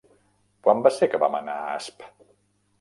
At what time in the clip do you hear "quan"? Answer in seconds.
0.67-0.81